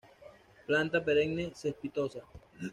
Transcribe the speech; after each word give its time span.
Planta 0.69 0.99
perenne 1.09 1.47
cespitosa. 1.61 2.25